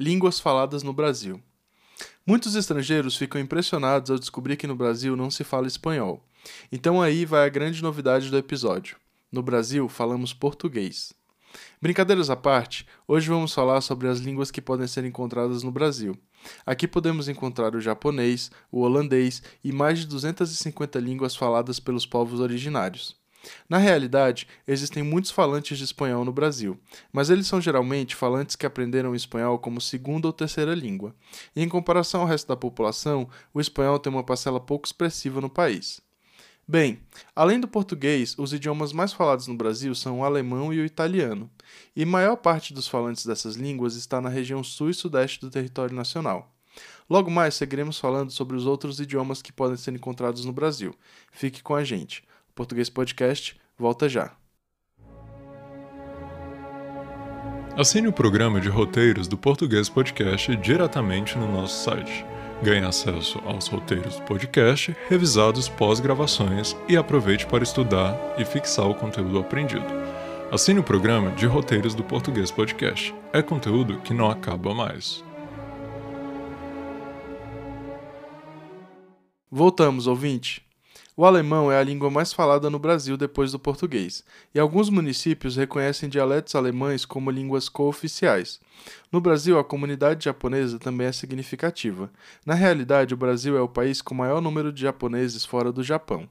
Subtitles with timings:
[0.00, 1.42] Línguas faladas no Brasil.
[2.24, 6.24] Muitos estrangeiros ficam impressionados ao descobrir que no Brasil não se fala espanhol.
[6.70, 8.96] Então aí vai a grande novidade do episódio.
[9.32, 11.12] No Brasil falamos português.
[11.82, 16.16] Brincadeiras à parte, hoje vamos falar sobre as línguas que podem ser encontradas no Brasil.
[16.64, 22.38] Aqui podemos encontrar o japonês, o holandês e mais de 250 línguas faladas pelos povos
[22.38, 23.16] originários.
[23.68, 26.78] Na realidade, existem muitos falantes de espanhol no Brasil,
[27.12, 31.14] mas eles são geralmente falantes que aprenderam o espanhol como segunda ou terceira língua.
[31.54, 35.50] E em comparação ao resto da população, o espanhol tem uma parcela pouco expressiva no
[35.50, 36.00] país.
[36.70, 37.00] Bem,
[37.34, 41.50] além do português, os idiomas mais falados no Brasil são o alemão e o italiano,
[41.96, 45.96] e maior parte dos falantes dessas línguas está na região sul e sudeste do território
[45.96, 46.54] nacional.
[47.08, 50.94] Logo mais seguiremos falando sobre os outros idiomas que podem ser encontrados no Brasil.
[51.32, 52.22] Fique com a gente.
[52.58, 54.32] Português Podcast volta já.
[57.76, 62.26] Assine o programa de roteiros do Português Podcast diretamente no nosso site.
[62.60, 68.94] Ganhe acesso aos roteiros do podcast, revisados pós-gravações e aproveite para estudar e fixar o
[68.96, 69.86] conteúdo aprendido.
[70.50, 73.14] Assine o programa de roteiros do Português Podcast.
[73.32, 75.22] É conteúdo que não acaba mais.
[79.48, 80.67] Voltamos, ouvinte.
[81.18, 84.22] O alemão é a língua mais falada no Brasil depois do português,
[84.54, 88.60] e alguns municípios reconhecem dialetos alemães como línguas cooficiais.
[89.10, 92.08] No Brasil, a comunidade japonesa também é significativa.
[92.46, 96.28] Na realidade, o Brasil é o país com maior número de japoneses fora do Japão.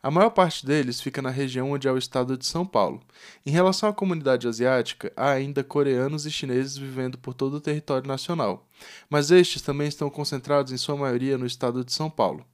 [0.00, 3.00] A maior parte deles fica na região onde é o estado de São Paulo.
[3.44, 8.06] Em relação à comunidade asiática, há ainda coreanos e chineses vivendo por todo o território
[8.06, 8.64] nacional,
[9.10, 12.46] mas estes também estão concentrados em sua maioria no estado de São Paulo.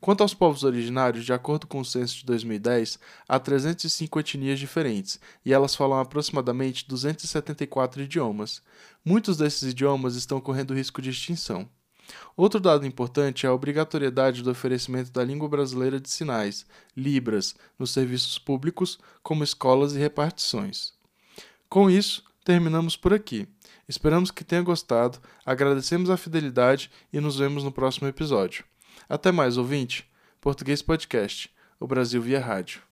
[0.00, 2.98] Quanto aos povos originários, de acordo com o censo de 2010,
[3.28, 8.62] há 305 etnias diferentes e elas falam aproximadamente 274 idiomas.
[9.04, 11.68] Muitos desses idiomas estão correndo risco de extinção.
[12.36, 16.66] Outro dado importante é a obrigatoriedade do oferecimento da língua brasileira de sinais,
[16.96, 20.92] Libras, nos serviços públicos, como escolas e repartições.
[21.68, 23.46] Com isso, terminamos por aqui.
[23.88, 28.64] Esperamos que tenha gostado, agradecemos a fidelidade e nos vemos no próximo episódio.
[29.08, 30.08] Até mais, ouvinte.
[30.40, 31.50] Português Podcast.
[31.78, 32.89] O Brasil via rádio.